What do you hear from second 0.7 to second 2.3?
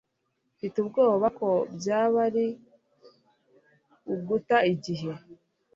ubwoba ko byaba